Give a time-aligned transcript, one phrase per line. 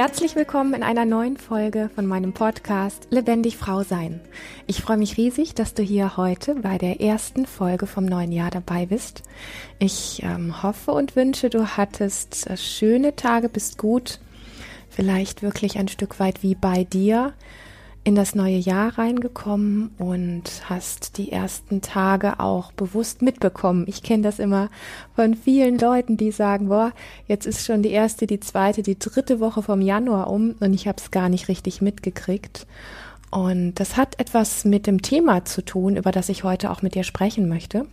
[0.00, 4.20] Herzlich willkommen in einer neuen Folge von meinem Podcast Lebendig Frau Sein.
[4.68, 8.52] Ich freue mich riesig, dass du hier heute bei der ersten Folge vom neuen Jahr
[8.52, 9.24] dabei bist.
[9.80, 14.20] Ich ähm, hoffe und wünsche, du hattest äh, schöne Tage, bist gut,
[14.88, 17.32] vielleicht wirklich ein Stück weit wie bei dir
[18.08, 23.84] in das neue Jahr reingekommen und hast die ersten Tage auch bewusst mitbekommen.
[23.86, 24.70] Ich kenne das immer
[25.14, 26.92] von vielen Leuten, die sagen, boah,
[27.26, 30.88] jetzt ist schon die erste, die zweite, die dritte Woche vom Januar um und ich
[30.88, 32.66] habe es gar nicht richtig mitgekriegt.
[33.30, 36.94] Und das hat etwas mit dem Thema zu tun, über das ich heute auch mit
[36.94, 37.84] dir sprechen möchte.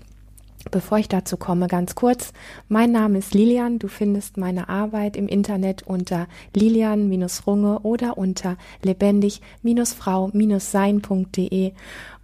[0.71, 2.33] Bevor ich dazu komme, ganz kurz.
[2.67, 3.79] Mein Name ist Lilian.
[3.79, 11.71] Du findest meine Arbeit im Internet unter lilian-runge oder unter lebendig-frau-sein.de.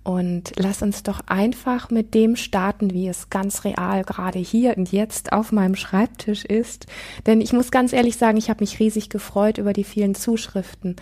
[0.03, 4.91] Und lass uns doch einfach mit dem starten, wie es ganz real gerade hier und
[4.91, 6.87] jetzt auf meinem Schreibtisch ist.
[7.27, 10.95] Denn ich muss ganz ehrlich sagen, ich habe mich riesig gefreut über die vielen Zuschriften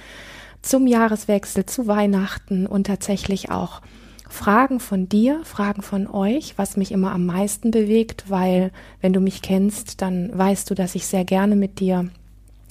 [0.62, 3.82] zum Jahreswechsel, zu Weihnachten und tatsächlich auch
[4.30, 9.20] Fragen von dir, Fragen von euch, was mich immer am meisten bewegt, weil wenn du
[9.20, 12.10] mich kennst, dann weißt du, dass ich sehr gerne mit dir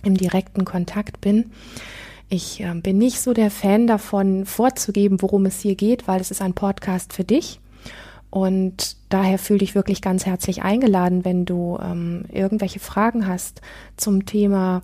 [0.04, 1.50] im direkten Kontakt bin.
[2.28, 6.30] Ich äh, bin nicht so der Fan davon, vorzugeben, worum es hier geht, weil es
[6.30, 7.60] ist ein Podcast für dich.
[8.30, 13.62] Und daher fühle dich wirklich ganz herzlich eingeladen, wenn du ähm, irgendwelche Fragen hast
[13.96, 14.82] zum Thema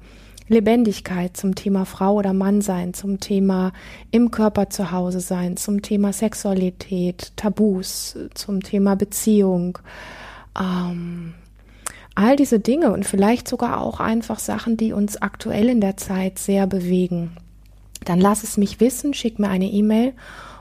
[0.49, 3.73] Lebendigkeit, zum Thema Frau oder Mann sein, zum Thema
[4.11, 9.79] im Körper zu Hause sein, zum Thema Sexualität, Tabus, zum Thema Beziehung,
[10.59, 11.35] ähm,
[12.15, 16.39] all diese Dinge und vielleicht sogar auch einfach Sachen, die uns aktuell in der Zeit
[16.39, 17.37] sehr bewegen.
[18.05, 20.13] Dann lass es mich wissen, schick mir eine E-Mail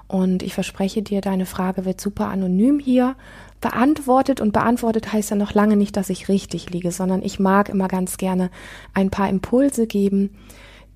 [0.07, 3.15] und ich verspreche dir, deine Frage wird super anonym hier
[3.63, 4.41] beantwortet.
[4.41, 7.87] Und beantwortet heißt ja noch lange nicht, dass ich richtig liege, sondern ich mag immer
[7.87, 8.51] ganz gerne
[8.93, 10.31] ein paar Impulse geben,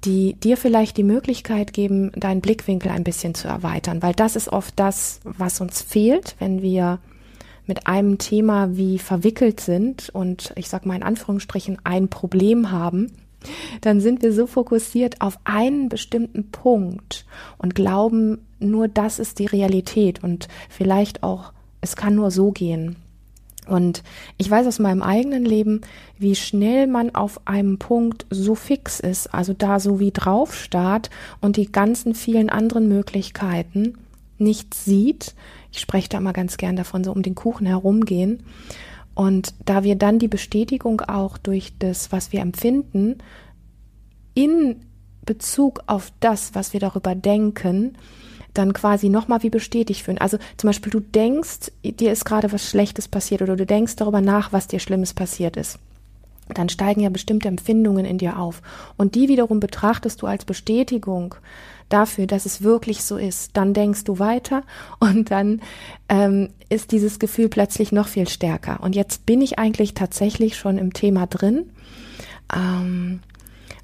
[0.04, 4.50] die dir vielleicht die Möglichkeit geben, deinen Blickwinkel ein bisschen zu erweitern, weil das ist
[4.50, 7.00] oft das, was uns fehlt, wenn wir
[7.66, 13.12] mit einem Thema wie verwickelt sind und ich sag mal in Anführungsstrichen ein Problem haben,
[13.82, 17.26] dann sind wir so fokussiert auf einen bestimmten Punkt
[17.58, 20.24] und glauben, nur das ist die Realität.
[20.24, 21.54] Und vielleicht auch
[21.88, 22.98] es kann nur so gehen.
[23.68, 24.04] Und
[24.38, 25.82] ich weiß aus meinem eigenen Leben,
[26.18, 31.10] wie schnell man auf einem Punkt so fix ist, also da so wie drauf starrt
[31.42, 33.98] und die ganzen vielen anderen Möglichkeiten
[34.38, 35.36] nicht sieht.
[35.72, 38.44] Ich spreche da mal ganz gern davon, so um den Kuchen herumgehen.
[39.16, 43.18] Und da wir dann die Bestätigung auch durch das, was wir empfinden,
[44.34, 44.78] in
[45.26, 47.98] Bezug auf das, was wir darüber denken,
[48.58, 50.18] dann quasi nochmal wie bestätigt fühlen.
[50.18, 54.22] Also zum Beispiel, du denkst, dir ist gerade was Schlechtes passiert oder du denkst darüber
[54.22, 55.80] nach, was dir Schlimmes passiert ist.
[56.50, 58.62] Dann steigen ja bestimmte Empfindungen in dir auf.
[58.96, 61.36] Und die wiederum betrachtest du als Bestätigung
[61.90, 63.52] dafür, dass es wirklich so ist.
[63.56, 64.64] Dann denkst du weiter
[65.00, 65.62] und dann
[66.10, 68.82] ähm, ist dieses Gefühl plötzlich noch viel stärker.
[68.82, 71.70] Und jetzt bin ich eigentlich tatsächlich schon im Thema drin.
[72.54, 73.20] Ähm,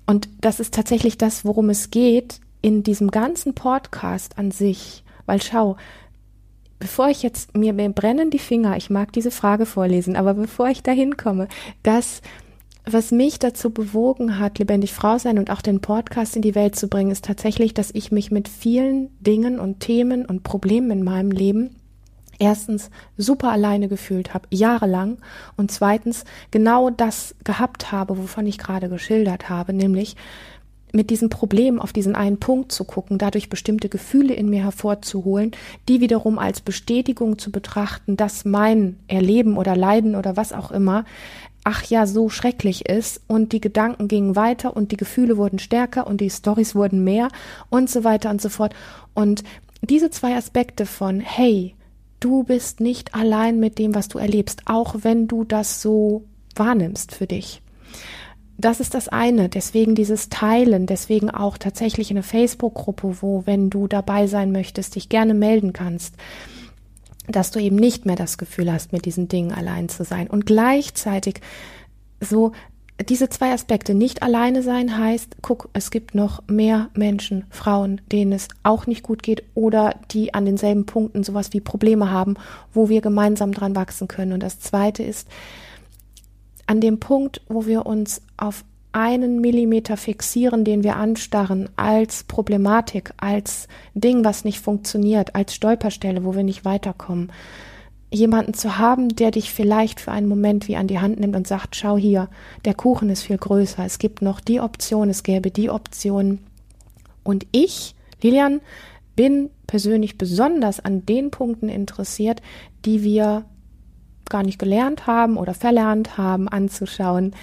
[0.05, 5.41] und das ist tatsächlich das, worum es geht, in diesem ganzen Podcast an sich, weil
[5.41, 5.75] schau,
[6.79, 10.69] bevor ich jetzt, mir, mir brennen die Finger, ich mag diese Frage vorlesen, aber bevor
[10.69, 11.49] ich dahin komme,
[11.83, 12.21] das,
[12.85, 16.75] was mich dazu bewogen hat, lebendig Frau sein und auch den Podcast in die Welt
[16.75, 21.03] zu bringen, ist tatsächlich, dass ich mich mit vielen Dingen und Themen und Problemen in
[21.03, 21.75] meinem Leben
[22.39, 25.17] erstens super alleine gefühlt habe, jahrelang,
[25.57, 30.15] und zweitens genau das gehabt habe, wovon ich gerade geschildert habe, nämlich
[30.93, 35.51] mit diesem Problem auf diesen einen Punkt zu gucken, dadurch bestimmte Gefühle in mir hervorzuholen,
[35.89, 41.03] die wiederum als Bestätigung zu betrachten, dass mein Erleben oder Leiden oder was auch immer,
[41.63, 46.05] ach ja, so schrecklich ist und die Gedanken gingen weiter und die Gefühle wurden stärker
[46.05, 47.29] und die Stories wurden mehr
[47.69, 48.75] und so weiter und so fort.
[49.15, 49.43] Und
[49.81, 51.75] diese zwei Aspekte von, hey,
[52.19, 56.23] du bist nicht allein mit dem, was du erlebst, auch wenn du das so
[56.55, 57.63] wahrnimmst für dich
[58.57, 59.49] das ist das eine.
[59.49, 65.09] Deswegen dieses Teilen, deswegen auch tatsächlich eine Facebook-Gruppe, wo, wenn du dabei sein möchtest, dich
[65.09, 66.15] gerne melden kannst,
[67.27, 70.27] dass du eben nicht mehr das Gefühl hast, mit diesen Dingen allein zu sein.
[70.27, 71.41] Und gleichzeitig
[72.19, 72.51] so
[73.01, 78.33] diese zwei Aspekte nicht alleine sein heißt, guck, es gibt noch mehr Menschen, Frauen, denen
[78.33, 82.35] es auch nicht gut geht oder die an denselben Punkten sowas wie Probleme haben,
[82.71, 84.33] wo wir gemeinsam dran wachsen können.
[84.33, 85.27] Und das zweite ist,
[86.65, 88.63] an dem Punkt, wo wir uns auf
[88.93, 96.23] einen Millimeter fixieren, den wir anstarren, als Problematik, als Ding, was nicht funktioniert, als Stolperstelle,
[96.23, 97.31] wo wir nicht weiterkommen.
[98.13, 101.47] jemanden zu haben, der dich vielleicht für einen Moment wie an die Hand nimmt und
[101.47, 102.29] sagt, schau hier,
[102.63, 106.37] der Kuchen ist viel größer, es gibt noch die Option, es gäbe die Option.
[107.23, 108.61] Und ich, Lilian,
[109.15, 112.41] bin persönlich besonders an den Punkten interessiert,
[112.85, 113.45] die wir
[114.33, 117.33] gar nicht gelernt haben oder verlernt haben anzuschauen,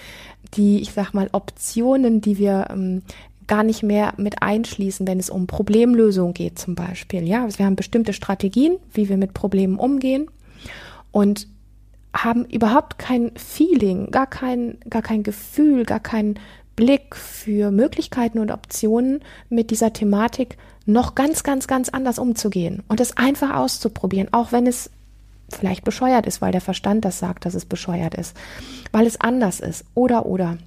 [0.55, 3.03] die, ich sag mal, Optionen, die wir ähm,
[3.47, 7.27] gar nicht mehr mit einschließen, wenn es um Problemlösung geht zum Beispiel.
[7.27, 10.27] Ja, also wir haben bestimmte Strategien, wie wir mit Problemen umgehen
[11.13, 11.47] und
[12.15, 16.39] haben überhaupt kein Feeling, gar kein, gar kein Gefühl, gar keinen
[16.75, 20.57] Blick für Möglichkeiten und Optionen mit dieser Thematik
[20.87, 24.91] noch ganz, ganz, ganz anders umzugehen und es einfach auszuprobieren, auch wenn es
[25.51, 28.37] vielleicht bescheuert ist, weil der Verstand das sagt, dass es bescheuert ist,
[28.93, 30.59] weil es anders ist oder oder.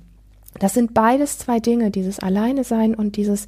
[0.60, 3.48] Das sind beides zwei Dinge, dieses Alleine sein und dieses,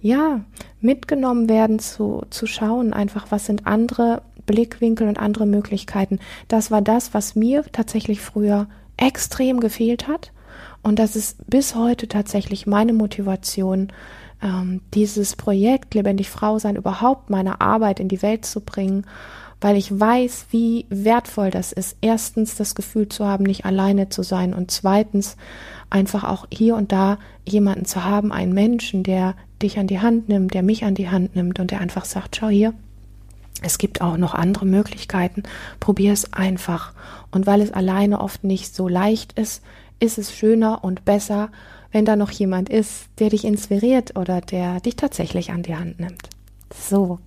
[0.00, 0.40] ja,
[0.80, 6.20] mitgenommen werden zu, zu schauen, einfach, was sind andere Blickwinkel und andere Möglichkeiten.
[6.48, 8.66] Das war das, was mir tatsächlich früher
[8.96, 10.32] extrem gefehlt hat.
[10.82, 13.88] Und das ist bis heute tatsächlich meine Motivation,
[14.42, 19.04] ähm, dieses Projekt Lebendig Frau sein, überhaupt meine Arbeit in die Welt zu bringen
[19.60, 21.96] weil ich weiß, wie wertvoll das ist.
[22.00, 25.36] Erstens das Gefühl zu haben, nicht alleine zu sein und zweitens
[25.90, 30.28] einfach auch hier und da jemanden zu haben, einen Menschen, der dich an die Hand
[30.28, 32.74] nimmt, der mich an die Hand nimmt und der einfach sagt, schau hier,
[33.62, 35.42] es gibt auch noch andere Möglichkeiten,
[35.80, 36.92] probier es einfach.
[37.32, 39.62] Und weil es alleine oft nicht so leicht ist,
[39.98, 41.50] ist es schöner und besser,
[41.90, 45.98] wenn da noch jemand ist, der dich inspiriert oder der dich tatsächlich an die Hand
[45.98, 46.28] nimmt.
[46.72, 47.18] So.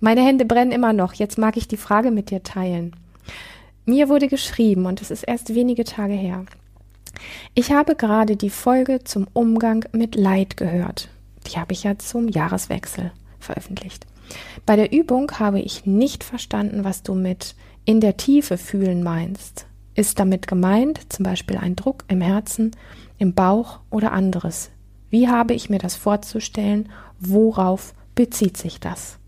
[0.00, 1.14] Meine Hände brennen immer noch.
[1.14, 2.94] Jetzt mag ich die Frage mit dir teilen.
[3.86, 6.44] Mir wurde geschrieben, und es ist erst wenige Tage her.
[7.54, 11.08] Ich habe gerade die Folge zum Umgang mit Leid gehört.
[11.46, 14.06] Die habe ich ja zum Jahreswechsel veröffentlicht.
[14.66, 17.54] Bei der Übung habe ich nicht verstanden, was du mit
[17.84, 19.66] in der Tiefe fühlen meinst.
[19.94, 22.72] Ist damit gemeint zum Beispiel ein Druck im Herzen,
[23.18, 24.70] im Bauch oder anderes?
[25.10, 26.88] Wie habe ich mir das vorzustellen?
[27.20, 29.18] Worauf bezieht sich das?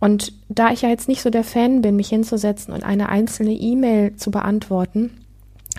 [0.00, 3.52] Und da ich ja jetzt nicht so der Fan bin, mich hinzusetzen und eine einzelne
[3.52, 5.10] E-Mail zu beantworten,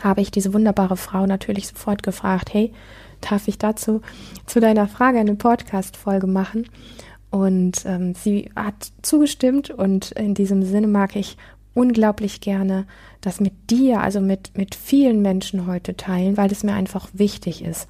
[0.02, 2.74] habe ich diese wunderbare Frau natürlich sofort gefragt, hey,
[3.22, 4.02] darf ich dazu
[4.46, 6.68] zu deiner Frage eine Podcast-Folge machen?
[7.30, 11.38] Und ähm, sie hat zugestimmt und in diesem Sinne mag ich
[11.74, 12.86] unglaublich gerne
[13.22, 17.64] das mit dir, also mit, mit vielen Menschen heute teilen, weil es mir einfach wichtig
[17.64, 17.88] ist.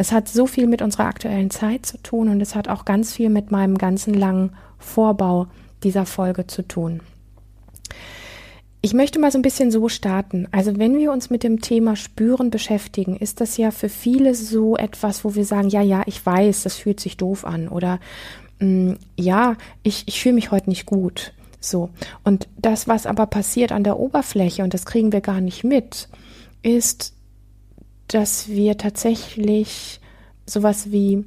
[0.00, 3.12] Es hat so viel mit unserer aktuellen Zeit zu tun und es hat auch ganz
[3.12, 5.46] viel mit meinem ganzen langen Vorbau
[5.82, 7.02] dieser Folge zu tun.
[8.80, 10.48] Ich möchte mal so ein bisschen so starten.
[10.52, 14.74] Also wenn wir uns mit dem Thema Spüren beschäftigen, ist das ja für viele so
[14.74, 18.00] etwas, wo wir sagen, ja, ja, ich weiß, das fühlt sich doof an oder
[18.58, 21.34] mm, ja, ich, ich fühle mich heute nicht gut.
[21.60, 21.90] So.
[22.24, 26.08] Und das, was aber passiert an der Oberfläche, und das kriegen wir gar nicht mit,
[26.62, 27.12] ist,
[28.14, 30.00] dass wir tatsächlich
[30.46, 31.24] sowas wie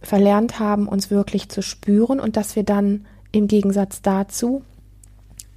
[0.00, 4.62] verlernt haben, uns wirklich zu spüren und dass wir dann im Gegensatz dazu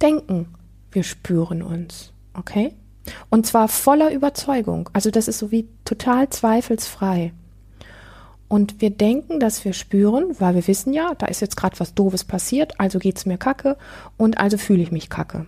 [0.00, 0.48] denken,
[0.92, 2.12] wir spüren uns.
[2.34, 2.72] Okay?
[3.28, 4.88] Und zwar voller Überzeugung.
[4.92, 7.32] Also das ist so wie total zweifelsfrei.
[8.48, 11.94] Und wir denken, dass wir spüren, weil wir wissen ja, da ist jetzt gerade was
[11.94, 13.76] Doofes passiert, also geht es mir kacke
[14.16, 15.46] und also fühle ich mich kacke.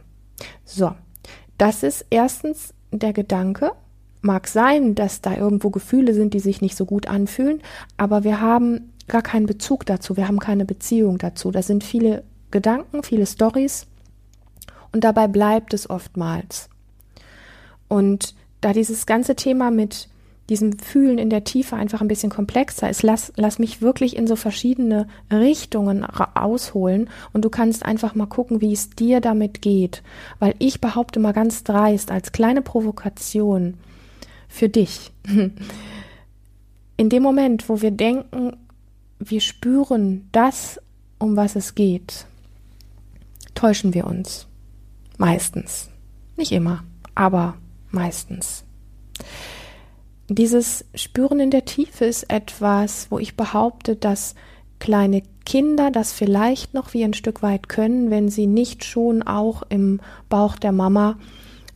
[0.64, 0.92] So,
[1.58, 3.72] das ist erstens der Gedanke.
[4.20, 7.60] Mag sein, dass da irgendwo Gefühle sind, die sich nicht so gut anfühlen,
[7.96, 11.50] aber wir haben gar keinen Bezug dazu, wir haben keine Beziehung dazu.
[11.50, 13.86] Da sind viele Gedanken, viele Stories
[14.92, 16.68] und dabei bleibt es oftmals.
[17.88, 20.08] Und da dieses ganze Thema mit
[20.48, 24.26] diesem Fühlen in der Tiefe einfach ein bisschen komplexer ist, lass, lass mich wirklich in
[24.26, 30.02] so verschiedene Richtungen ausholen und du kannst einfach mal gucken, wie es dir damit geht.
[30.38, 33.74] Weil ich behaupte mal ganz dreist als kleine Provokation
[34.48, 35.12] für dich.
[36.96, 38.56] In dem Moment, wo wir denken,
[39.18, 40.80] wir spüren das,
[41.18, 42.26] um was es geht,
[43.54, 44.46] täuschen wir uns.
[45.16, 45.90] Meistens.
[46.36, 47.56] Nicht immer, aber
[47.90, 48.64] meistens.
[50.28, 54.34] Dieses Spüren in der Tiefe ist etwas, wo ich behaupte, dass
[54.78, 59.62] kleine Kinder das vielleicht noch wie ein Stück weit können, wenn sie nicht schon auch
[59.70, 61.18] im Bauch der Mama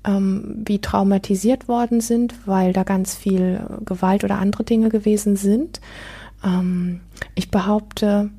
[0.05, 5.81] ähm, wie traumatisiert worden sind, weil da ganz viel Gewalt oder andere Dinge gewesen sind.
[6.45, 7.01] Ähm,
[7.35, 8.31] ich behaupte,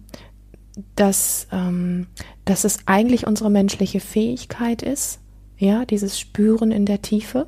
[0.96, 2.08] dass, ähm,
[2.46, 5.20] dass es eigentlich unsere menschliche Fähigkeit ist,
[5.58, 7.48] ja, dieses Spüren in der Tiefe.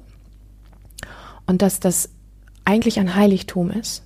[1.48, 2.10] Und dass das
[2.64, 4.04] eigentlich ein Heiligtum ist.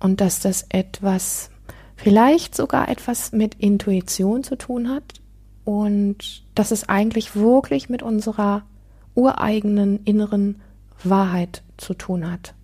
[0.00, 1.50] Und dass das etwas,
[1.96, 5.22] vielleicht sogar etwas mit Intuition zu tun hat,
[5.64, 8.64] und dass es eigentlich wirklich mit unserer
[9.14, 10.60] ureigenen inneren
[11.04, 12.54] Wahrheit zu tun hat.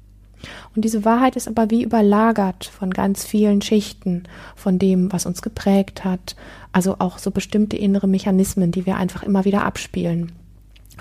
[0.75, 4.25] Und diese Wahrheit ist aber wie überlagert von ganz vielen Schichten,
[4.55, 6.37] von dem, was uns geprägt hat,
[6.73, 10.33] also auch so bestimmte innere Mechanismen, die wir einfach immer wieder abspielen,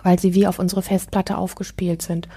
[0.04, 2.27] weil sie wie auf unsere Festplatte aufgespielt sind.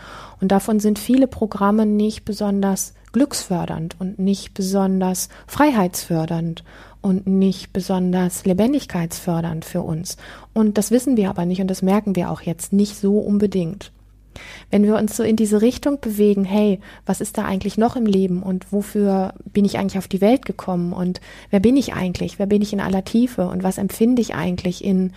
[0.40, 6.64] Und davon sind viele Programme nicht besonders glücksfördernd und nicht besonders freiheitsfördernd
[7.02, 10.16] und nicht besonders lebendigkeitsfördernd für uns.
[10.52, 13.92] Und das wissen wir aber nicht und das merken wir auch jetzt nicht so unbedingt.
[14.70, 18.06] Wenn wir uns so in diese Richtung bewegen, hey, was ist da eigentlich noch im
[18.06, 22.38] Leben und wofür bin ich eigentlich auf die Welt gekommen und wer bin ich eigentlich,
[22.38, 25.12] wer bin ich in aller Tiefe und was empfinde ich eigentlich in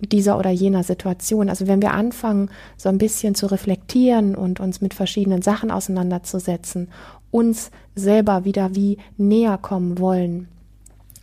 [0.00, 1.48] dieser oder jener Situation.
[1.48, 6.88] Also wenn wir anfangen, so ein bisschen zu reflektieren und uns mit verschiedenen Sachen auseinanderzusetzen,
[7.30, 10.48] uns selber wieder wie näher kommen wollen,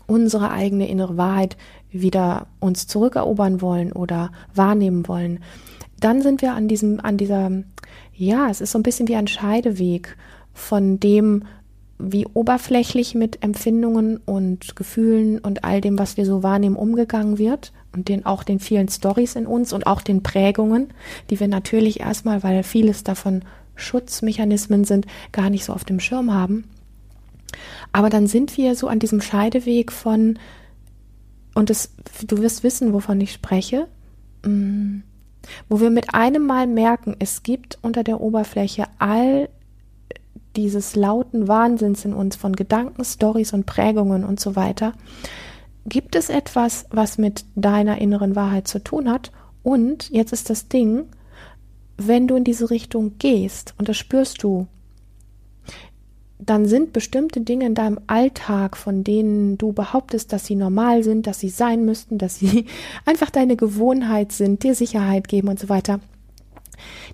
[0.09, 1.55] unsere eigene innere Wahrheit
[1.91, 5.39] wieder uns zurückerobern wollen oder wahrnehmen wollen,
[5.99, 7.51] dann sind wir an diesem, an dieser,
[8.13, 10.17] ja, es ist so ein bisschen wie ein Scheideweg
[10.53, 11.43] von dem,
[11.99, 17.73] wie oberflächlich mit Empfindungen und Gefühlen und all dem, was wir so wahrnehmen, umgegangen wird
[17.93, 20.87] und den auch den vielen Stories in uns und auch den Prägungen,
[21.29, 23.41] die wir natürlich erstmal, weil vieles davon
[23.75, 26.63] Schutzmechanismen sind, gar nicht so auf dem Schirm haben.
[27.91, 30.39] Aber dann sind wir so an diesem Scheideweg von,
[31.55, 31.93] und das,
[32.25, 33.87] du wirst wissen, wovon ich spreche,
[34.45, 34.99] mm,
[35.67, 39.49] wo wir mit einem Mal merken, es gibt unter der Oberfläche all
[40.55, 44.93] dieses lauten Wahnsinns in uns von Gedanken, Stories und Prägungen und so weiter.
[45.85, 49.31] Gibt es etwas, was mit deiner inneren Wahrheit zu tun hat?
[49.63, 51.05] Und jetzt ist das Ding,
[51.97, 54.67] wenn du in diese Richtung gehst, und das spürst du
[56.39, 61.27] dann sind bestimmte Dinge in deinem Alltag, von denen du behauptest, dass sie normal sind,
[61.27, 62.65] dass sie sein müssten, dass sie
[63.05, 65.99] einfach deine Gewohnheit sind, dir Sicherheit geben und so weiter,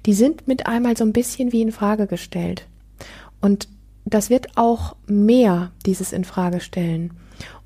[0.05, 2.67] die sind mit einmal so ein bisschen wie in Frage gestellt.
[3.41, 3.67] Und
[4.05, 7.11] das wird auch mehr, dieses in Frage stellen.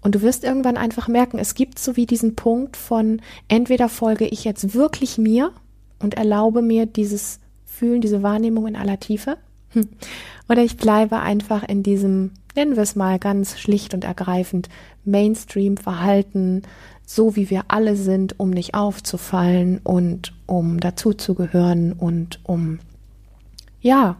[0.01, 4.25] Und du wirst irgendwann einfach merken, es gibt so wie diesen Punkt von entweder folge
[4.25, 5.51] ich jetzt wirklich mir
[6.00, 9.38] und erlaube mir dieses Fühlen, diese Wahrnehmung in aller Tiefe.
[10.50, 14.70] Oder ich bleibe einfach in diesem, nennen wir es mal ganz schlicht und ergreifend,
[15.06, 16.64] Mainstream-Verhalten,
[17.06, 22.80] so wie wir alle sind, um nicht aufzufallen und um dazuzugehören und um,
[23.82, 24.18] ja,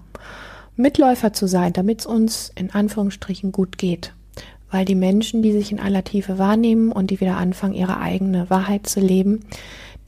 [0.76, 4.14] Mitläufer zu sein, damit es uns in Anführungsstrichen gut geht.
[4.72, 8.50] Weil die Menschen, die sich in aller Tiefe wahrnehmen und die wieder anfangen, ihre eigene
[8.50, 9.42] Wahrheit zu leben,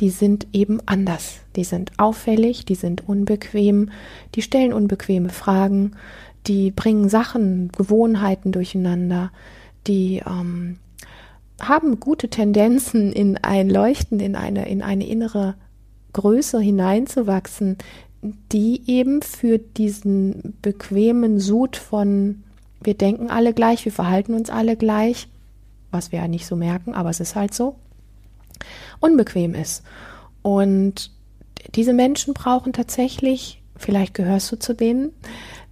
[0.02, 1.40] die sind eben anders.
[1.56, 3.92] Die sind auffällig, die sind unbequem,
[4.36, 5.92] die stellen unbequeme Fragen,
[6.48, 9.32] die bringen Sachen, Gewohnheiten durcheinander,
[9.86, 10.78] die ähm,
[11.62, 15.54] haben gute Tendenzen, in ein Leuchten, in eine, in eine innere
[16.14, 17.78] Größe hineinzuwachsen,
[18.52, 22.44] die eben für diesen bequemen Sud von
[22.84, 25.28] wir denken alle gleich, wir verhalten uns alle gleich,
[25.92, 27.76] was wir ja nicht so merken, aber es ist halt so,
[29.00, 29.84] unbequem ist.
[30.42, 31.12] Und
[31.76, 35.12] diese Menschen brauchen tatsächlich, vielleicht gehörst du zu denen,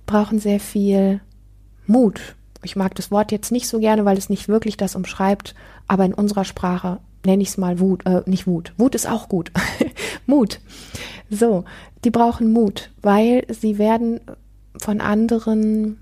[0.05, 1.21] brauchen sehr viel
[1.85, 2.35] Mut.
[2.63, 5.55] Ich mag das Wort jetzt nicht so gerne, weil es nicht wirklich das umschreibt,
[5.87, 8.73] aber in unserer Sprache nenne ich es mal Wut, äh, nicht Wut.
[8.77, 9.51] Wut ist auch gut.
[10.25, 10.59] Mut.
[11.29, 11.65] So,
[12.03, 14.19] die brauchen Mut, weil sie werden
[14.77, 15.99] von anderen,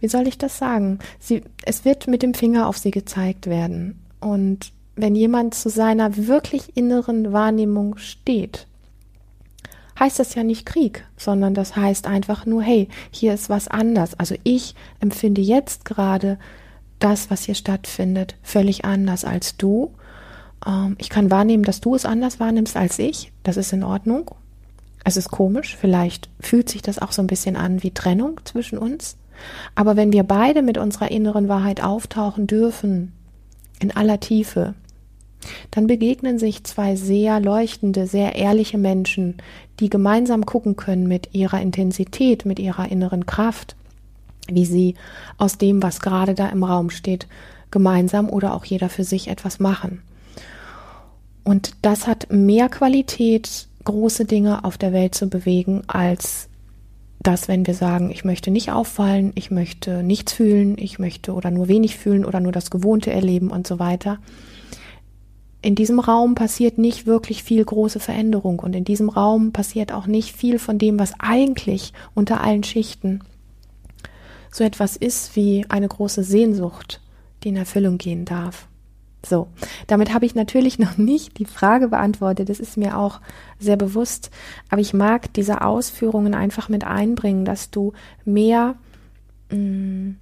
[0.00, 0.98] wie soll ich das sagen?
[1.18, 4.00] Sie, es wird mit dem Finger auf sie gezeigt werden.
[4.20, 8.66] Und wenn jemand zu seiner wirklich inneren Wahrnehmung steht,
[9.98, 14.18] heißt das ja nicht Krieg, sondern das heißt einfach nur, hey, hier ist was anders.
[14.18, 16.38] Also ich empfinde jetzt gerade
[16.98, 19.92] das, was hier stattfindet, völlig anders als du.
[20.66, 23.32] Ähm, ich kann wahrnehmen, dass du es anders wahrnimmst als ich.
[23.42, 24.30] Das ist in Ordnung.
[25.04, 25.76] Es ist komisch.
[25.78, 29.16] Vielleicht fühlt sich das auch so ein bisschen an wie Trennung zwischen uns.
[29.74, 33.12] Aber wenn wir beide mit unserer inneren Wahrheit auftauchen dürfen,
[33.80, 34.74] in aller Tiefe,
[35.70, 39.36] dann begegnen sich zwei sehr leuchtende, sehr ehrliche Menschen,
[39.78, 43.76] die gemeinsam gucken können mit ihrer Intensität, mit ihrer inneren Kraft,
[44.48, 44.94] wie sie
[45.38, 47.26] aus dem, was gerade da im Raum steht,
[47.70, 50.02] gemeinsam oder auch jeder für sich etwas machen.
[51.44, 56.48] Und das hat mehr Qualität, große Dinge auf der Welt zu bewegen, als
[57.22, 61.50] das, wenn wir sagen, ich möchte nicht auffallen, ich möchte nichts fühlen, ich möchte oder
[61.50, 64.18] nur wenig fühlen oder nur das Gewohnte erleben und so weiter
[65.62, 70.06] in diesem Raum passiert nicht wirklich viel große Veränderung und in diesem Raum passiert auch
[70.06, 73.20] nicht viel von dem, was eigentlich unter allen Schichten
[74.50, 77.00] so etwas ist wie eine große Sehnsucht,
[77.42, 78.66] die in Erfüllung gehen darf.
[79.24, 79.48] So,
[79.86, 83.20] damit habe ich natürlich noch nicht die Frage beantwortet, das ist mir auch
[83.58, 84.30] sehr bewusst,
[84.70, 87.92] aber ich mag diese Ausführungen einfach mit einbringen, dass du
[88.24, 88.76] mehr
[89.50, 90.16] mh, mm,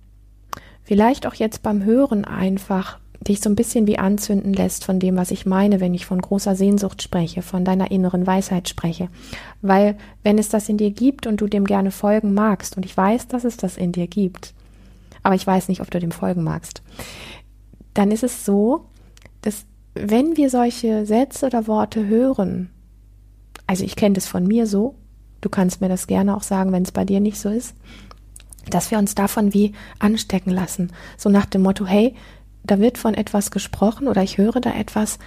[0.83, 5.17] vielleicht auch jetzt beim Hören einfach dich so ein bisschen wie anzünden lässt von dem,
[5.17, 9.09] was ich meine, wenn ich von großer Sehnsucht spreche, von deiner inneren Weisheit spreche.
[9.61, 12.97] Weil wenn es das in dir gibt und du dem gerne folgen magst, und ich
[12.97, 14.55] weiß, dass es das in dir gibt,
[15.23, 16.83] aber ich weiß nicht, ob du dem folgen magst,
[17.95, 18.87] dann ist es so,
[19.43, 22.71] dass wenn wir solche Sätze oder Worte hören,
[23.67, 24.95] also ich kenne das von mir so,
[25.41, 27.75] du kannst mir das gerne auch sagen, wenn es bei dir nicht so ist,
[28.71, 30.93] dass wir uns davon wie anstecken lassen.
[31.17, 32.15] So nach dem Motto, hey,
[32.65, 35.19] da wird von etwas gesprochen oder ich höre da etwas,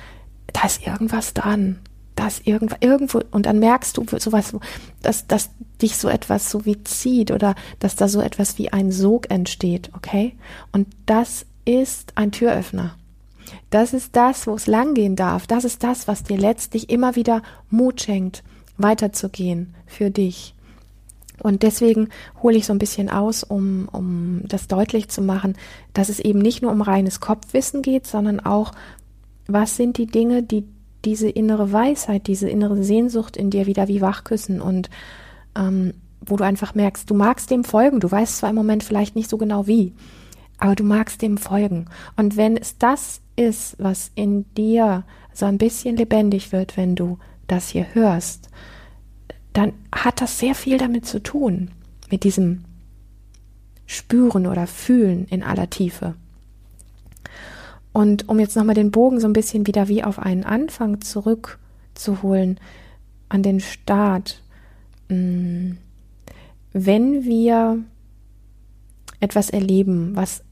[0.53, 1.79] da ist irgendwas dran.
[2.15, 4.53] Da ist irgendwo, irgendwo, und dann merkst du sowas,
[5.01, 5.49] dass, dass
[5.81, 9.89] dich so etwas so wie zieht oder dass da so etwas wie ein Sog entsteht,
[9.95, 10.35] okay?
[10.71, 12.95] Und das ist ein Türöffner.
[13.69, 15.47] Das ist das, wo es langgehen darf.
[15.47, 18.43] Das ist das, was dir letztlich immer wieder Mut schenkt,
[18.77, 20.53] weiterzugehen für dich.
[21.41, 22.09] Und deswegen
[22.41, 25.55] hole ich so ein bisschen aus, um, um das deutlich zu machen,
[25.93, 28.71] dass es eben nicht nur um reines Kopfwissen geht, sondern auch,
[29.47, 30.65] was sind die Dinge, die
[31.03, 34.89] diese innere Weisheit, diese innere Sehnsucht in dir wieder wie wachküssen und
[35.55, 35.93] ähm,
[36.23, 39.29] wo du einfach merkst, du magst dem folgen, du weißt zwar im Moment vielleicht nicht
[39.29, 39.93] so genau wie,
[40.59, 41.85] aber du magst dem folgen.
[42.15, 47.17] Und wenn es das ist, was in dir so ein bisschen lebendig wird, wenn du
[47.47, 48.49] das hier hörst,
[49.53, 51.71] dann hat das sehr viel damit zu tun,
[52.09, 52.63] mit diesem
[53.85, 56.15] Spüren oder Fühlen in aller Tiefe.
[57.93, 62.59] Und um jetzt nochmal den Bogen so ein bisschen wieder wie auf einen Anfang zurückzuholen,
[63.27, 64.41] an den Start,
[65.09, 65.71] mm,
[66.73, 67.79] wenn wir
[69.19, 70.43] etwas erleben, was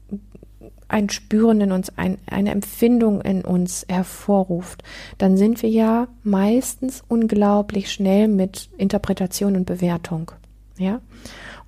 [0.90, 4.82] ein Spüren in uns, ein, eine Empfindung in uns hervorruft,
[5.18, 10.32] dann sind wir ja meistens unglaublich schnell mit Interpretation und Bewertung.
[10.78, 11.00] Ja?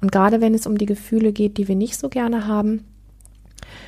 [0.00, 2.84] Und gerade wenn es um die Gefühle geht, die wir nicht so gerne haben,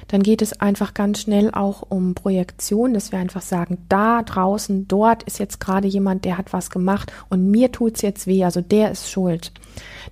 [0.09, 4.87] dann geht es einfach ganz schnell auch um Projektion, dass wir einfach sagen, da draußen,
[4.87, 8.61] dort ist jetzt gerade jemand, der hat was gemacht und mir tut's jetzt weh, also
[8.61, 9.52] der ist schuld.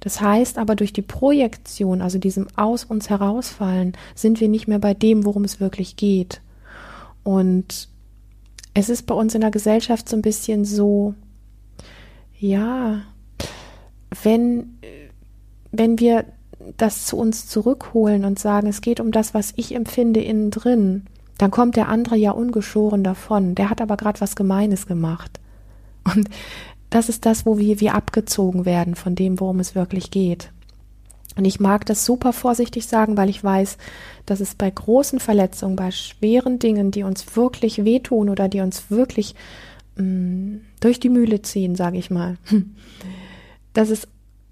[0.01, 4.79] Das heißt aber durch die Projektion, also diesem aus uns herausfallen, sind wir nicht mehr
[4.79, 6.41] bei dem, worum es wirklich geht.
[7.25, 7.89] Und
[8.75, 11.15] es ist bei uns in der Gesellschaft so ein bisschen so,
[12.39, 13.03] ja,
[14.23, 14.79] wenn,
[15.71, 16.25] wenn wir
[16.77, 21.07] das zu uns zurückholen und sagen, es geht um das, was ich empfinde innen drin,
[21.39, 23.55] dann kommt der andere ja ungeschoren davon.
[23.55, 25.41] Der hat aber gerade was Gemeines gemacht.
[26.05, 26.29] Und
[26.93, 30.51] das ist das, wo wir, wir abgezogen werden von dem, worum es wirklich geht.
[31.37, 33.79] Und ich mag das super vorsichtig sagen, weil ich weiß,
[34.27, 38.91] dass es bei großen Verletzungen, bei schweren Dingen, die uns wirklich wehtun oder die uns
[38.91, 39.35] wirklich
[39.97, 42.37] mh, mm, durch die Mühle ziehen, sage ich mal,
[43.73, 44.07] dass es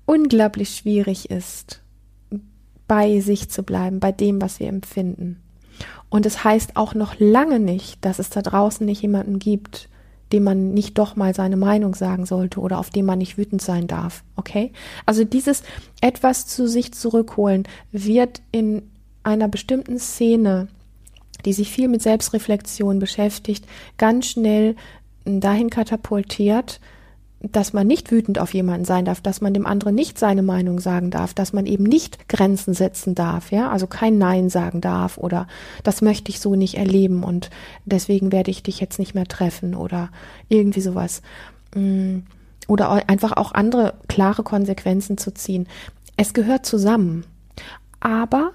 [0.07, 1.83] unglaublich schwierig ist,
[2.89, 5.43] bei sich zu bleiben, bei dem, was wir empfinden.
[6.09, 9.91] Und es heißt auch noch lange nicht, dass es da draußen nicht jemanden gibt,
[10.33, 13.63] dem man nicht doch mal seine Meinung sagen sollte oder auf dem man nicht wütend
[13.63, 14.23] sein darf.
[14.37, 14.73] Okay?
[15.07, 15.63] Also dieses
[16.01, 18.83] etwas zu sich zurückholen wird in
[19.23, 20.69] einer bestimmten Szene,
[21.45, 23.67] die sich viel mit Selbstreflexion beschäftigt,
[23.99, 24.77] ganz schnell
[25.25, 26.81] dahin katapultiert,
[27.43, 30.79] dass man nicht wütend auf jemanden sein darf, dass man dem anderen nicht seine Meinung
[30.79, 35.17] sagen darf, dass man eben nicht Grenzen setzen darf, ja, also kein Nein sagen darf
[35.17, 35.49] oder
[35.83, 37.51] das möchte ich so nicht erleben und
[37.87, 40.11] deswegen werde ich dich jetzt nicht mehr treffen oder
[40.49, 41.23] irgendwie sowas.
[41.75, 42.19] Mm,
[42.69, 45.67] oder einfach auch andere klare Konsequenzen zu ziehen.
[46.17, 47.25] Es gehört zusammen.
[47.99, 48.53] Aber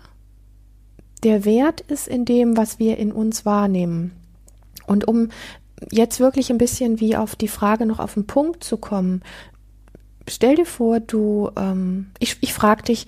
[1.24, 4.12] der Wert ist in dem, was wir in uns wahrnehmen.
[4.86, 5.30] Und um
[5.92, 9.22] jetzt wirklich ein bisschen wie auf die Frage noch auf den Punkt zu kommen.
[10.28, 13.06] Stell dir vor, du, ähm, ich, ich frage dich,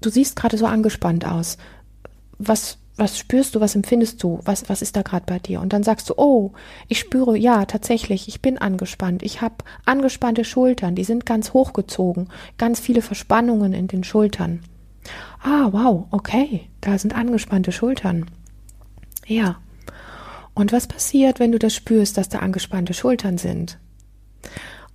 [0.00, 1.58] du siehst gerade so angespannt aus.
[2.38, 5.60] Was, was spürst du, was empfindest du, was, was ist da gerade bei dir?
[5.60, 6.52] Und dann sagst du, oh,
[6.88, 9.22] ich spüre, ja, tatsächlich, ich bin angespannt.
[9.22, 14.60] Ich habe angespannte Schultern, die sind ganz hochgezogen, ganz viele Verspannungen in den Schultern.
[15.42, 18.26] Ah, wow, okay, da sind angespannte Schultern.
[19.26, 19.58] Ja,
[20.58, 23.78] und was passiert, wenn du das spürst, dass da angespannte Schultern sind?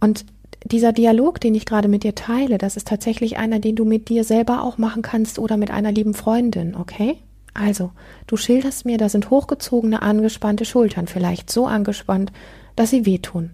[0.02, 0.26] Und
[0.66, 4.10] dieser Dialog, den ich gerade mit dir teile, das ist tatsächlich einer, den du mit
[4.10, 7.16] dir selber auch machen kannst oder mit einer lieben Freundin, okay?
[7.54, 7.92] Also,
[8.28, 12.34] du schilderst mir, da sind hochgezogene, angespannte Schultern, vielleicht so angespannt,
[12.76, 13.52] dass sie wehtun.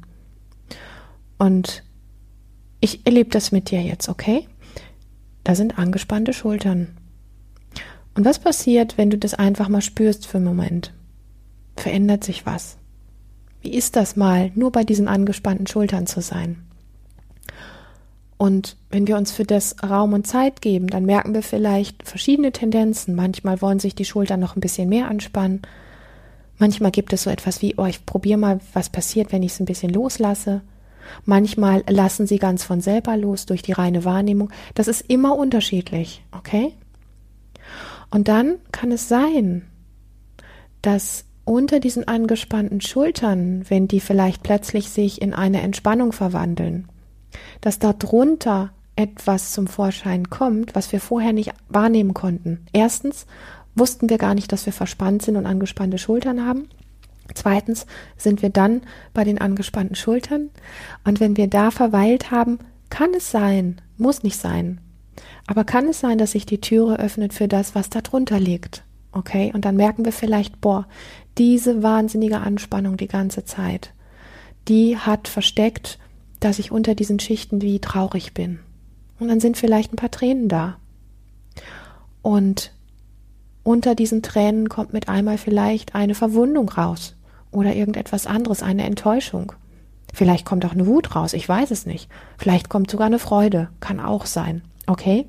[1.38, 1.84] Und
[2.80, 4.48] ich erlebe das mit dir jetzt, okay?
[5.43, 6.98] Da sind angespannte Schultern.
[8.15, 10.91] Und was passiert, wenn du das einfach mal spürst für einen Moment?
[11.82, 12.78] Verändert sich was.
[13.62, 16.63] Wie ist das mal, nur bei diesen angespannten Schultern zu sein?
[18.38, 22.54] Und wenn wir uns für das Raum und Zeit geben, dann merken wir vielleicht verschiedene
[22.54, 23.13] Tendenzen.
[23.13, 25.62] Manchmal wollen sich die Schultern noch ein bisschen mehr anspannen.
[26.58, 29.60] Manchmal gibt es so etwas wie, oh, ich probiere mal, was passiert, wenn ich es
[29.60, 30.62] ein bisschen loslasse.
[31.26, 34.52] Manchmal lassen sie ganz von selber los durch die reine Wahrnehmung.
[34.74, 36.74] Das ist immer unterschiedlich, okay?
[38.10, 39.68] Und dann kann es sein,
[40.82, 46.88] dass unter diesen angespannten Schultern, wenn die vielleicht plötzlich sich in eine Entspannung verwandeln,
[47.62, 52.65] dass darunter etwas zum Vorschein kommt, was wir vorher nicht wahrnehmen konnten.
[52.73, 53.25] Erstens
[53.75, 56.67] wussten wir gar nicht, dass wir verspannt sind und angespannte Schultern haben.
[57.34, 57.86] Zweitens
[58.17, 58.82] sind wir dann
[59.13, 60.49] bei den angespannten Schultern.
[61.06, 64.82] Und wenn wir da verweilt haben, kann es sein, muss nicht sein,
[65.47, 68.84] aber kann es sein, dass sich die Türe öffnet für das, was da drunter liegt.
[69.12, 69.52] Okay?
[69.54, 70.88] Und dann merken wir vielleicht, boah,
[71.38, 73.93] diese wahnsinnige Anspannung die ganze Zeit,
[74.67, 75.98] die hat versteckt,
[76.39, 78.60] dass ich unter diesen Schichten wie traurig bin.
[79.19, 80.78] Und dann sind vielleicht ein paar Tränen da.
[82.22, 82.72] Und
[83.63, 87.15] unter diesen Tränen kommt mit einmal vielleicht eine Verwundung raus
[87.52, 89.54] oder irgendetwas anderes, eine Enttäuschung.
[90.13, 92.10] Vielleicht kommt auch eine Wut raus, ich weiß es nicht.
[92.38, 94.63] Vielleicht kommt sogar eine Freude, kann auch sein.
[94.88, 95.28] Okay?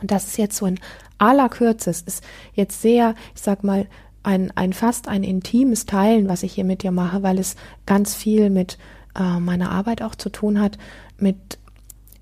[0.00, 0.78] Und das ist jetzt so in
[1.18, 1.90] aller Kürze.
[1.90, 3.86] Es ist jetzt sehr, ich sag mal,
[4.22, 8.14] ein, ein fast ein intimes Teilen, was ich hier mit dir mache, weil es ganz
[8.14, 8.78] viel mit
[9.14, 10.78] äh, meiner Arbeit auch zu tun hat,
[11.18, 11.58] mit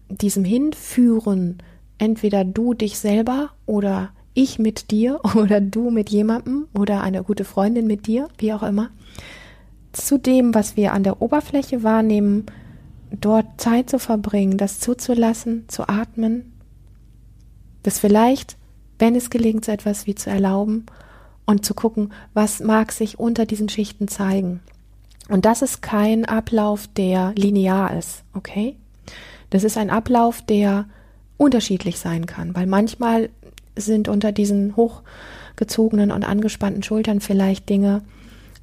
[0.09, 1.59] diesem Hinführen,
[1.99, 7.45] entweder du dich selber oder ich mit dir oder du mit jemandem oder eine gute
[7.45, 8.91] Freundin mit dir, wie auch immer,
[9.93, 12.47] zu dem, was wir an der Oberfläche wahrnehmen,
[13.11, 16.52] dort Zeit zu verbringen, das zuzulassen, zu atmen,
[17.83, 18.57] das vielleicht,
[18.99, 20.87] wenn es gelingt, so etwas wie zu erlauben
[21.45, 24.61] und zu gucken, was mag sich unter diesen Schichten zeigen.
[25.29, 28.77] Und das ist kein Ablauf, der linear ist, okay?
[29.51, 30.87] Das ist ein Ablauf, der
[31.37, 33.29] unterschiedlich sein kann, weil manchmal
[33.77, 38.03] sind unter diesen hochgezogenen und angespannten Schultern vielleicht Dinge,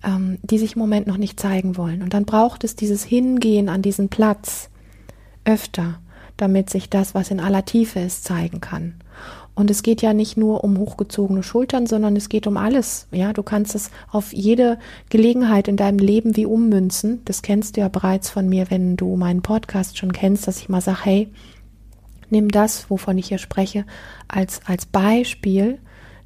[0.03, 2.01] ähm, die sich im Moment noch nicht zeigen wollen.
[2.01, 4.69] Und dann braucht es dieses Hingehen an diesen Platz
[5.45, 5.99] öfter,
[6.37, 8.95] damit sich das, was in aller Tiefe ist, zeigen kann.
[9.59, 13.07] Und es geht ja nicht nur um hochgezogene Schultern, sondern es geht um alles.
[13.11, 17.19] Ja, du kannst es auf jede Gelegenheit in deinem Leben wie ummünzen.
[17.25, 20.69] Das kennst du ja bereits von mir, wenn du meinen Podcast schon kennst, dass ich
[20.69, 21.27] mal sage, hey,
[22.29, 23.83] nimm das, wovon ich hier spreche,
[24.29, 25.79] als, als Beispiel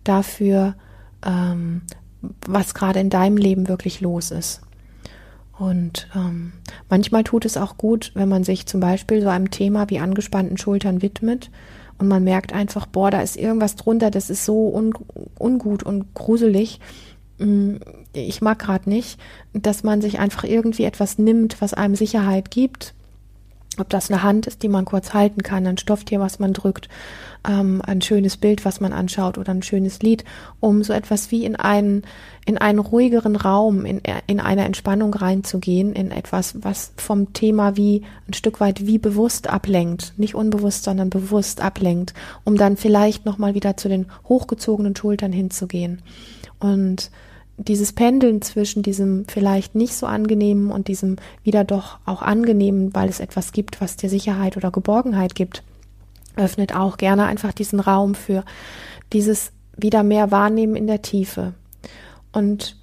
[0.04, 0.76] dafür,
[1.26, 1.82] ähm,
[2.46, 4.62] was gerade in deinem Leben wirklich los ist.
[5.58, 6.54] Und ähm,
[6.88, 10.60] manchmal tut es auch gut, wenn man sich zum Beispiel so einem Thema wie angespannten
[10.60, 11.50] Schultern widmet
[12.03, 14.93] und man merkt einfach, boah, da ist irgendwas drunter, das ist so un
[15.39, 16.81] ungut und gruselig.
[17.37, 17.75] Mm,
[18.11, 19.17] ich mag gerade nicht,
[19.53, 22.93] dass man sich einfach irgendwie etwas nimmt, was einem Sicherheit gibt,
[23.79, 26.89] ob das eine Hand ist, die man kurz halten kann, ein Stofftier, was man drückt,
[27.47, 30.23] ähm, ein schönes Bild, was man anschaut oder ein schönes Lied,
[30.59, 32.03] um so etwas wie in einen,
[32.45, 38.03] in einen ruhigeren Raum, in, in eine Entspannung reinzugehen, in etwas, was vom Thema wie
[38.27, 43.55] ein Stück weit wie bewusst ablenkt, nicht unbewusst, sondern bewusst ablenkt, um dann vielleicht nochmal
[43.55, 46.01] wieder zu den hochgezogenen Schultern hinzugehen.
[46.59, 47.12] Und
[47.57, 53.09] dieses Pendeln zwischen diesem vielleicht nicht so angenehmen und diesem wieder doch auch angenehmen, weil
[53.09, 55.63] es etwas gibt, was dir Sicherheit oder Geborgenheit gibt,
[56.35, 58.43] öffnet auch gerne einfach diesen Raum für
[59.13, 61.53] dieses wieder mehr Wahrnehmen in der Tiefe.
[62.31, 62.77] Und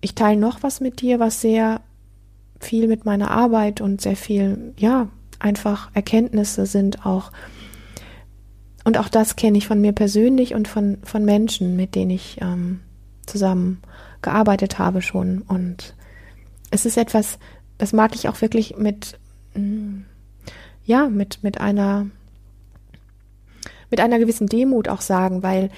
[0.00, 1.80] ich teile noch was mit dir, was sehr
[2.60, 7.32] viel mit meiner Arbeit und sehr viel, ja, einfach Erkenntnisse sind auch.
[8.84, 12.38] Und auch das kenne ich von mir persönlich und von, von Menschen, mit denen ich
[12.40, 12.80] ähm,
[13.26, 13.82] zusammen
[14.20, 15.42] gearbeitet habe schon.
[15.42, 15.94] Und
[16.70, 17.38] es ist etwas,
[17.78, 19.18] das mag ich auch wirklich mit,
[19.54, 20.02] mm,
[20.84, 22.06] ja, mit, mit einer,
[23.90, 25.70] mit einer gewissen Demut auch sagen, weil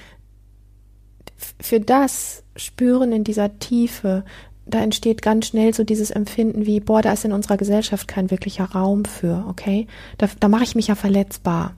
[1.60, 4.24] für das Spüren in dieser Tiefe,
[4.66, 8.30] da entsteht ganz schnell so dieses Empfinden wie, boah, da ist in unserer Gesellschaft kein
[8.30, 9.86] wirklicher Raum für, okay?
[10.16, 11.74] Da, da mache ich mich ja verletzbar.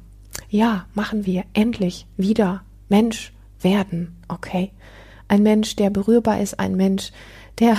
[0.49, 4.71] Ja, machen wir endlich wieder Mensch werden, okay?
[5.29, 7.13] Ein Mensch, der berührbar ist, ein Mensch,
[7.59, 7.77] der,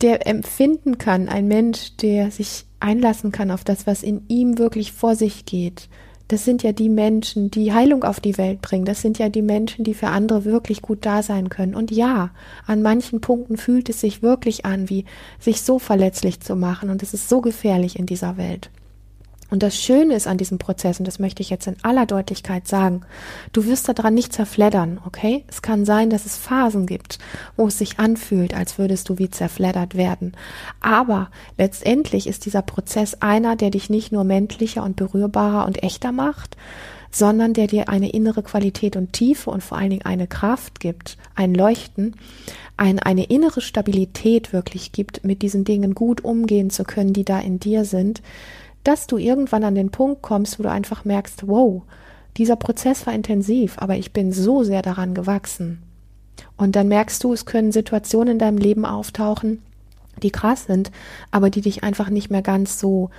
[0.00, 4.92] der empfinden kann, ein Mensch, der sich einlassen kann auf das, was in ihm wirklich
[4.92, 5.88] vor sich geht.
[6.28, 8.86] Das sind ja die Menschen, die Heilung auf die Welt bringen.
[8.86, 11.74] Das sind ja die Menschen, die für andere wirklich gut da sein können.
[11.74, 12.30] Und ja,
[12.66, 15.04] an manchen Punkten fühlt es sich wirklich an, wie
[15.38, 16.88] sich so verletzlich zu machen.
[16.88, 18.70] Und es ist so gefährlich in dieser Welt.
[19.52, 22.66] Und das Schöne ist an diesem Prozess, und das möchte ich jetzt in aller Deutlichkeit
[22.66, 23.02] sagen,
[23.52, 25.44] du wirst daran nicht zerfleddern, okay?
[25.46, 27.18] Es kann sein, dass es Phasen gibt,
[27.54, 30.32] wo es sich anfühlt, als würdest du wie zerfleddert werden.
[30.80, 36.12] Aber letztendlich ist dieser Prozess einer, der dich nicht nur menschlicher und berührbarer und echter
[36.12, 36.56] macht,
[37.10, 41.18] sondern der dir eine innere Qualität und Tiefe und vor allen Dingen eine Kraft gibt,
[41.34, 42.16] ein Leuchten,
[42.78, 47.38] ein, eine innere Stabilität wirklich gibt, mit diesen Dingen gut umgehen zu können, die da
[47.38, 48.22] in dir sind,
[48.84, 51.82] dass du irgendwann an den Punkt kommst, wo du einfach merkst, wow,
[52.36, 55.82] dieser Prozess war intensiv, aber ich bin so sehr daran gewachsen.
[56.56, 59.62] Und dann merkst du, es können Situationen in deinem Leben auftauchen,
[60.22, 60.90] die krass sind,
[61.30, 63.10] aber die dich einfach nicht mehr ganz so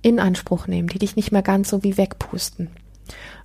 [0.00, 2.70] in Anspruch nehmen, die dich nicht mehr ganz so wie wegpusten.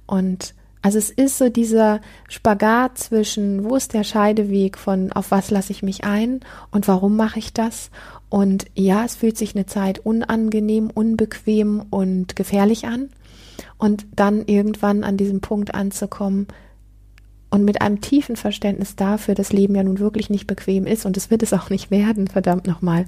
[0.06, 5.52] Und also es ist so dieser Spagat zwischen, wo ist der Scheideweg von, auf was
[5.52, 6.40] lasse ich mich ein
[6.72, 7.90] und warum mache ich das
[8.30, 13.10] und ja, es fühlt sich eine Zeit unangenehm, unbequem und gefährlich an.
[13.78, 16.48] Und dann irgendwann an diesem Punkt anzukommen
[17.50, 21.16] und mit einem tiefen Verständnis dafür, dass Leben ja nun wirklich nicht bequem ist und
[21.16, 23.06] es wird es auch nicht werden, verdammt nochmal,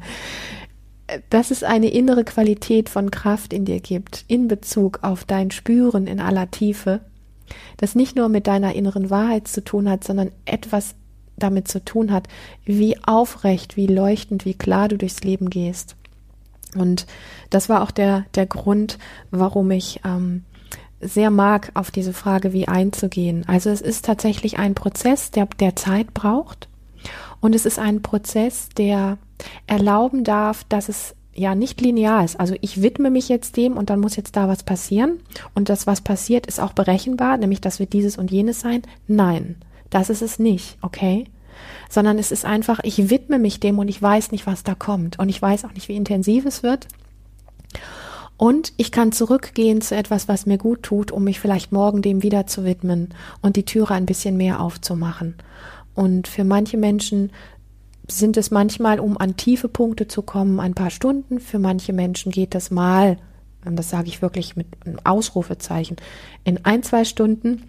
[1.30, 6.08] dass es eine innere Qualität von Kraft in dir gibt, in Bezug auf dein Spüren
[6.08, 7.02] in aller Tiefe,
[7.78, 10.96] das nicht nur mit deiner inneren Wahrheit zu tun hat, sondern etwas
[11.40, 12.28] damit zu tun hat,
[12.66, 15.96] wie aufrecht, wie leuchtend, wie klar du durchs Leben gehst.
[16.76, 17.08] Und
[17.50, 19.00] das war auch der, der Grund,
[19.32, 20.44] warum ich ähm,
[21.02, 23.44] sehr mag, auf diese Frage wie einzugehen.
[23.48, 26.68] Also es ist tatsächlich ein Prozess, der, der Zeit braucht.
[27.40, 29.18] Und es ist ein Prozess, der
[29.66, 32.40] erlauben darf, dass es ja nicht linear ist.
[32.40, 35.20] Also ich widme mich jetzt dem und dann muss jetzt da was passieren.
[35.56, 38.82] Und das, was passiert, ist auch berechenbar, nämlich das wird dieses und jenes sein.
[39.08, 39.56] Nein,
[39.90, 41.26] das ist es nicht, okay?
[41.90, 45.20] Sondern es ist einfach, ich widme mich dem und ich weiß nicht, was da kommt.
[45.20, 46.88] Und ich weiß auch nicht, wie intensiv es wird.
[48.38, 52.24] Und ich kann zurückgehen zu etwas, was mir gut tut, um mich vielleicht morgen dem
[52.24, 53.10] wieder zu widmen
[53.42, 55.36] und die Türe ein bisschen mehr aufzumachen.
[55.94, 57.32] Und für manche Menschen
[58.08, 61.42] sind es manchmal, um an tiefe Punkte zu kommen, ein paar Stunden.
[61.42, 63.18] Für manche Menschen geht das mal
[63.66, 65.98] und das sage ich wirklich mit einem Ausrufezeichen,
[66.46, 67.64] in ein, zwei Stunden.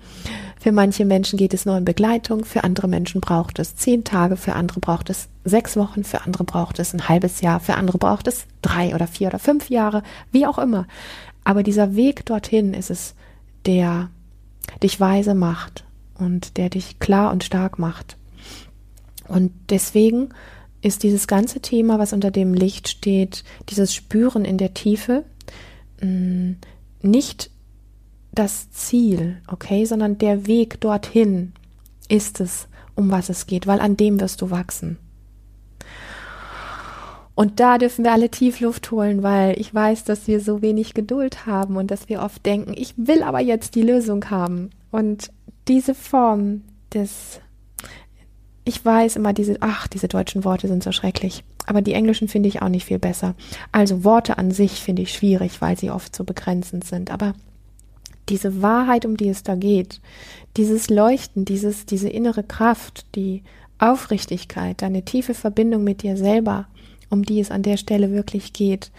[0.60, 4.36] Für manche Menschen geht es nur in Begleitung, für andere Menschen braucht es zehn Tage,
[4.36, 7.98] für andere braucht es sechs Wochen, für andere braucht es ein halbes Jahr, für andere
[7.98, 10.86] braucht es drei oder vier oder fünf Jahre, wie auch immer.
[11.42, 13.14] Aber dieser Weg dorthin ist es,
[13.66, 14.10] der
[14.82, 18.16] dich weise macht und der dich klar und stark macht.
[19.26, 20.28] Und deswegen
[20.82, 25.24] ist dieses ganze Thema, was unter dem Licht steht, dieses Spüren in der Tiefe,
[26.00, 26.52] Mm,
[27.02, 27.50] nicht
[28.32, 31.52] das Ziel, okay, sondern der Weg dorthin
[32.08, 34.98] ist es, um was es geht, weil an dem wirst du wachsen.
[37.34, 40.92] Und da dürfen wir alle tief Luft holen, weil ich weiß, dass wir so wenig
[40.92, 44.70] Geduld haben und dass wir oft denken, ich will aber jetzt die Lösung haben.
[44.90, 45.30] Und
[45.66, 47.40] diese Form des
[48.64, 51.42] ich weiß immer diese, ach, diese deutschen Worte sind so schrecklich.
[51.70, 53.36] Aber die englischen finde ich auch nicht viel besser.
[53.70, 57.12] Also Worte an sich finde ich schwierig, weil sie oft so begrenzend sind.
[57.12, 57.34] Aber
[58.28, 60.00] diese Wahrheit, um die es da geht,
[60.56, 63.44] dieses Leuchten, dieses, diese innere Kraft, die
[63.78, 66.66] Aufrichtigkeit, deine tiefe Verbindung mit dir selber,
[67.08, 68.90] um die es an der Stelle wirklich geht,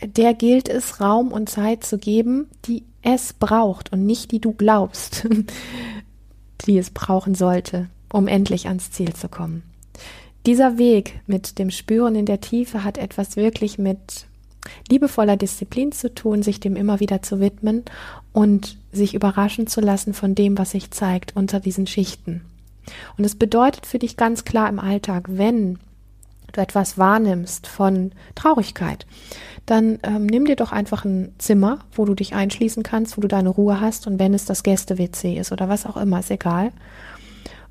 [0.00, 4.52] der gilt es, Raum und Zeit zu geben, die es braucht und nicht die du
[4.52, 5.26] glaubst,
[6.66, 9.62] die es brauchen sollte um endlich ans Ziel zu kommen.
[10.48, 14.24] Dieser Weg mit dem Spüren in der Tiefe hat etwas wirklich mit
[14.88, 17.84] liebevoller Disziplin zu tun, sich dem immer wieder zu widmen
[18.32, 22.46] und sich überraschen zu lassen von dem, was sich zeigt unter diesen Schichten.
[23.18, 25.80] Und es bedeutet für dich ganz klar im Alltag, wenn
[26.52, 29.04] du etwas wahrnimmst von Traurigkeit,
[29.66, 33.28] dann ähm, nimm dir doch einfach ein Zimmer, wo du dich einschließen kannst, wo du
[33.28, 36.72] deine Ruhe hast und wenn es das Gäste-WC ist oder was auch immer, ist egal.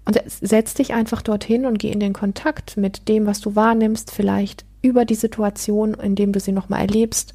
[0.08, 4.12] Und setz dich einfach dorthin und geh in den Kontakt mit dem, was du wahrnimmst,
[4.12, 7.34] vielleicht über die Situation, in dem du sie nochmal erlebst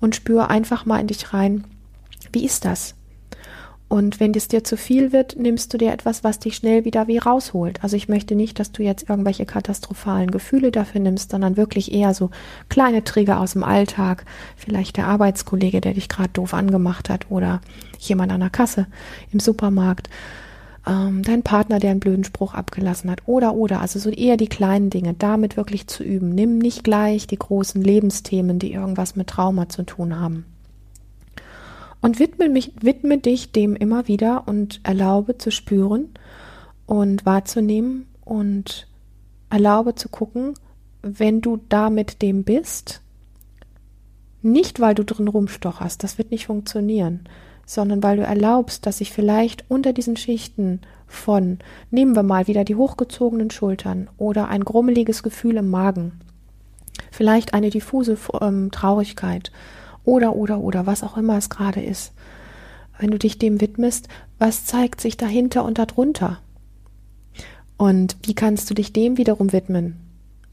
[0.00, 1.64] und spür einfach mal in dich rein,
[2.32, 2.94] wie ist das?
[3.88, 7.08] Und wenn es dir zu viel wird, nimmst du dir etwas, was dich schnell wieder
[7.08, 7.82] wie rausholt.
[7.82, 12.14] Also ich möchte nicht, dass du jetzt irgendwelche katastrophalen Gefühle dafür nimmst, sondern wirklich eher
[12.14, 12.30] so
[12.68, 14.26] kleine Trigger aus dem Alltag.
[14.56, 17.60] Vielleicht der Arbeitskollege, der dich gerade doof angemacht hat oder
[17.98, 18.86] jemand an der Kasse
[19.32, 20.08] im Supermarkt
[20.86, 24.48] ähm, dein Partner, der einen blöden Spruch abgelassen hat oder oder, also so eher die
[24.48, 26.30] kleinen Dinge, damit wirklich zu üben.
[26.30, 30.44] Nimm nicht gleich die großen Lebensthemen, die irgendwas mit Trauma zu tun haben.
[32.00, 36.08] Und widme, mich, widme dich dem immer wieder und erlaube zu spüren
[36.86, 38.88] und wahrzunehmen und
[39.50, 40.54] erlaube zu gucken,
[41.02, 43.02] wenn du da mit dem bist,
[44.42, 47.28] Nicht, weil du drin rumstocherst, das wird nicht funktionieren,
[47.66, 51.58] sondern weil du erlaubst, dass sich vielleicht unter diesen Schichten von,
[51.90, 56.20] nehmen wir mal wieder die hochgezogenen Schultern oder ein grummeliges Gefühl im Magen,
[57.10, 59.50] vielleicht eine diffuse ähm, Traurigkeit
[60.04, 62.12] oder, oder, oder, was auch immer es gerade ist.
[62.98, 66.38] Wenn du dich dem widmest, was zeigt sich dahinter und darunter?
[67.76, 69.96] Und wie kannst du dich dem wiederum widmen?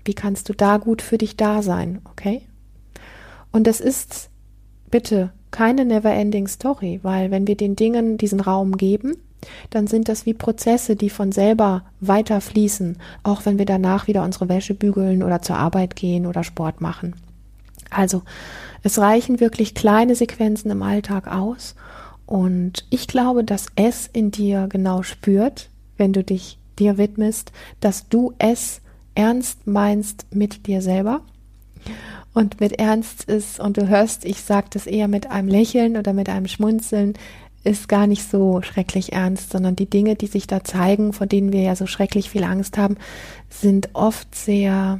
[0.05, 2.01] Wie kannst du da gut für dich da sein?
[2.09, 2.41] Okay?
[3.51, 4.29] Und das ist
[4.89, 9.15] bitte keine never-ending Story, weil wenn wir den Dingen diesen Raum geben,
[9.69, 14.23] dann sind das wie Prozesse, die von selber weiter fließen, auch wenn wir danach wieder
[14.23, 17.15] unsere Wäsche bügeln oder zur Arbeit gehen oder Sport machen.
[17.89, 18.23] Also,
[18.83, 21.75] es reichen wirklich kleine Sequenzen im Alltag aus
[22.25, 28.09] und ich glaube, dass es in dir genau spürt, wenn du dich dir widmest, dass
[28.09, 28.81] du es
[29.15, 31.21] ernst meinst mit dir selber
[32.37, 36.13] und mit Ernst ist und du hörst, ich sage das eher mit einem Lächeln oder
[36.13, 37.13] mit einem Schmunzeln,
[37.63, 41.51] ist gar nicht so schrecklich ernst, sondern die Dinge, die sich da zeigen, vor denen
[41.51, 42.97] wir ja so schrecklich viel Angst haben,
[43.49, 44.99] sind oft sehr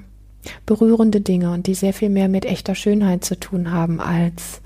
[0.66, 4.62] berührende Dinge und die sehr viel mehr mit echter Schönheit zu tun haben als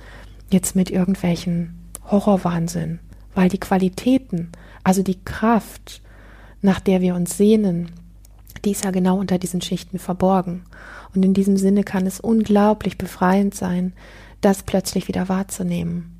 [0.49, 1.75] jetzt mit irgendwelchen
[2.09, 2.99] Horrorwahnsinn,
[3.35, 4.49] weil die Qualitäten,
[4.85, 6.01] also die Kraft,
[6.61, 7.91] nach der wir uns sehnen,
[8.65, 10.63] die ist ja genau unter diesen Schichten verborgen.
[11.15, 13.93] Und in diesem Sinne kann es unglaublich befreiend sein,
[14.41, 16.17] das plötzlich wieder wahrzunehmen.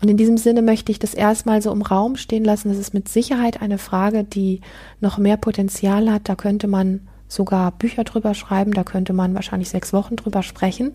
[0.00, 2.68] Und in diesem Sinne möchte ich das erstmal so im Raum stehen lassen.
[2.68, 4.60] Das ist mit Sicherheit eine Frage, die
[5.00, 6.28] noch mehr Potenzial hat.
[6.28, 10.92] Da könnte man sogar Bücher drüber schreiben, da könnte man wahrscheinlich sechs Wochen drüber sprechen.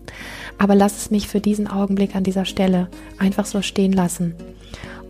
[0.58, 4.34] Aber lass es mich für diesen Augenblick an dieser Stelle einfach so stehen lassen.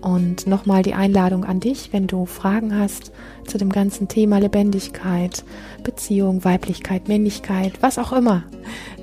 [0.01, 3.11] Und nochmal die Einladung an dich, wenn du Fragen hast
[3.47, 5.45] zu dem ganzen Thema Lebendigkeit,
[5.83, 8.43] Beziehung, Weiblichkeit, Männlichkeit, was auch immer,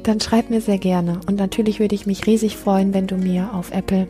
[0.03, 1.19] dann schreib mir sehr gerne.
[1.25, 4.07] Und natürlich würde ich mich riesig freuen, wenn du mir auf Apple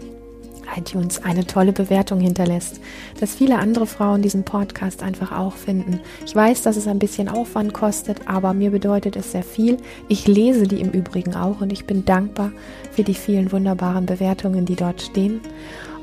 [0.76, 2.80] iTunes eine tolle Bewertung hinterlässt,
[3.19, 6.00] dass viele andere Frauen diesen Podcast einfach auch finden.
[6.26, 9.78] Ich weiß, dass es ein bisschen Aufwand kostet, aber mir bedeutet es sehr viel.
[10.08, 12.52] Ich lese die im Übrigen auch und ich bin dankbar
[12.91, 15.41] für die vielen wunderbaren Bewertungen, die dort stehen.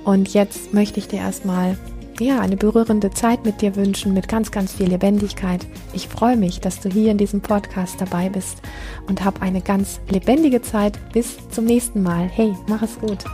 [0.05, 1.77] Und jetzt möchte ich dir erstmal
[2.21, 5.67] ja, eine berührende Zeit mit dir wünschen, mit ganz, ganz viel Lebendigkeit.
[5.93, 8.59] Ich freue mich, dass du hier in diesem Podcast dabei bist
[9.07, 10.99] und hab eine ganz lebendige Zeit.
[11.13, 12.29] Bis zum nächsten Mal.
[12.29, 13.25] Hey, mach es gut.